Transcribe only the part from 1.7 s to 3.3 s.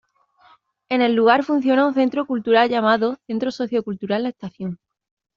un centro cultural llamado